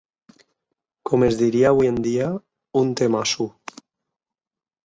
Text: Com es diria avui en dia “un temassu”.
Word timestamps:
Com 1.09 1.25
es 1.27 1.37
diria 1.41 1.67
avui 1.73 1.91
en 1.91 2.01
dia 2.07 2.31
“un 2.83 2.91
temassu”. 3.03 3.49